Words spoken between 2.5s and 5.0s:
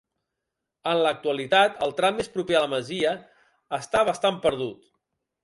a la masia està bastant perdut.